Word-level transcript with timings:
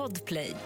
Podplay. 0.00 0.56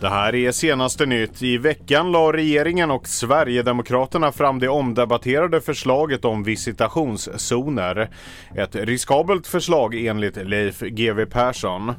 Det 0.00 0.08
här 0.08 0.34
är 0.34 0.52
senaste 0.52 1.06
nytt. 1.06 1.42
I 1.42 1.58
veckan 1.58 2.12
la 2.12 2.32
regeringen 2.32 2.90
och 2.90 3.08
Sverigedemokraterna 3.08 4.32
fram 4.32 4.58
det 4.58 4.68
omdebatterade 4.68 5.60
förslaget 5.60 6.24
om 6.24 6.42
visitationszoner. 6.42 8.10
Ett 8.54 8.74
riskabelt 8.74 9.46
förslag 9.46 9.94
enligt 9.94 10.36
Leif 10.36 10.80
GW 10.80 11.26
Persson. 11.26 11.92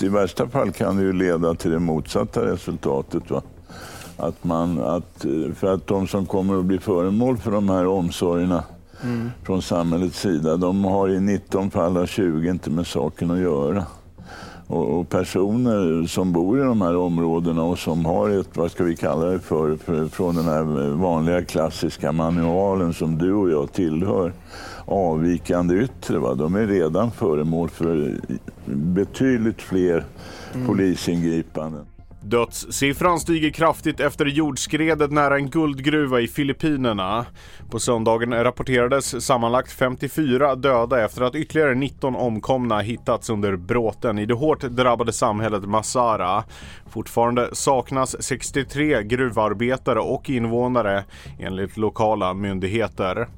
I 0.00 0.08
värsta 0.08 0.48
fall 0.48 0.72
kan 0.72 0.96
det 0.96 1.02
ju 1.02 1.12
leda 1.12 1.54
till 1.54 1.70
det 1.70 1.78
motsatta 1.78 2.44
resultatet. 2.46 3.30
Va? 3.30 3.42
Att 4.16 4.44
man, 4.44 4.82
att, 4.82 5.26
för 5.56 5.74
att 5.74 5.86
de 5.86 6.08
som 6.08 6.26
kommer 6.26 6.58
att 6.58 6.64
bli 6.64 6.78
föremål 6.78 7.36
för 7.36 7.50
de 7.50 7.68
här 7.68 7.86
omsorgerna 7.86 8.64
mm. 9.04 9.30
från 9.42 9.62
samhällets 9.62 10.20
sida, 10.20 10.56
de 10.56 10.84
har 10.84 11.08
i 11.08 11.20
19 11.20 11.70
fall 11.70 11.96
av 11.96 12.06
20 12.06 12.50
inte 12.50 12.70
med 12.70 12.86
saken 12.86 13.30
att 13.30 13.38
göra. 13.38 13.84
Och, 14.66 14.98
och, 14.98 15.08
personer 15.08 16.06
som 16.06 16.32
bor 16.32 16.58
i 16.60 16.62
de 16.62 16.82
här 16.82 16.96
områdena 16.96 17.62
och 17.62 17.78
som 17.78 18.04
har 18.04 18.30
ett, 18.30 18.56
vad 18.56 18.70
ska 18.70 18.84
vi 18.84 18.96
kalla 18.96 19.26
det 19.26 19.38
för, 19.38 19.76
för, 19.76 20.08
från 20.08 20.34
den 20.34 20.44
här 20.44 20.90
vanliga 20.94 21.44
klassiska 21.44 22.12
manualen 22.12 22.94
som 22.94 23.18
du 23.18 23.32
och 23.32 23.50
jag 23.50 23.72
tillhör, 23.72 24.32
avvikande 24.84 25.74
yttre, 25.74 26.18
va? 26.18 26.34
de 26.34 26.54
är 26.54 26.66
redan 26.66 27.10
föremål 27.10 27.68
för 27.68 28.20
betydligt 28.64 29.62
fler 29.62 30.04
mm. 30.54 30.66
polisingripanden. 30.66 31.84
Dödssiffran 32.26 33.20
stiger 33.20 33.50
kraftigt 33.50 34.00
efter 34.00 34.26
jordskredet 34.26 35.10
nära 35.10 35.36
en 35.36 35.50
guldgruva 35.50 36.20
i 36.20 36.28
Filippinerna. 36.28 37.26
På 37.70 37.78
söndagen 37.78 38.44
rapporterades 38.44 39.24
sammanlagt 39.24 39.72
54 39.72 40.54
döda 40.54 41.04
efter 41.04 41.22
att 41.22 41.34
ytterligare 41.34 41.74
19 41.74 42.16
omkomna 42.16 42.80
hittats 42.80 43.30
under 43.30 43.56
bråten 43.56 44.18
i 44.18 44.26
det 44.26 44.34
hårt 44.34 44.60
drabbade 44.60 45.12
samhället 45.12 45.64
Masara. 45.64 46.44
Fortfarande 46.90 47.48
saknas 47.52 48.22
63 48.22 49.02
gruvarbetare 49.02 50.00
och 50.00 50.30
invånare 50.30 51.04
enligt 51.38 51.76
lokala 51.76 52.34
myndigheter. 52.34 53.28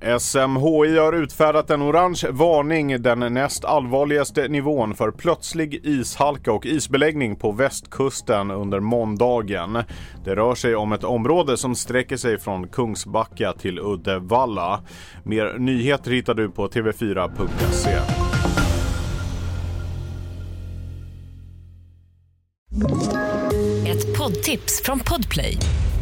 SMHI 0.00 0.98
har 0.98 1.12
utfärdat 1.12 1.70
en 1.70 1.82
orange 1.82 2.28
varning, 2.30 3.02
den 3.02 3.18
näst 3.18 3.64
allvarligaste 3.64 4.48
nivån 4.48 4.94
för 4.94 5.10
plötslig 5.10 5.80
ishalka 5.84 6.52
och 6.52 6.66
isbeläggning 6.66 7.36
på 7.36 7.52
västkusten 7.52 8.50
under 8.50 8.80
måndagen. 8.80 9.78
Det 10.24 10.34
rör 10.36 10.54
sig 10.54 10.76
om 10.76 10.92
ett 10.92 11.04
område 11.04 11.56
som 11.56 11.74
sträcker 11.74 12.16
sig 12.16 12.38
från 12.38 12.68
Kungsbacka 12.68 13.52
till 13.52 13.78
Uddevalla. 13.78 14.80
Mer 15.24 15.58
nyheter 15.58 16.10
hittar 16.10 16.34
du 16.34 16.50
på 16.50 16.68
tv4.se. 16.68 17.90
Ett 23.88 24.18
poddtips 24.18 24.82
från 24.84 24.98
Podplay. 25.00 25.58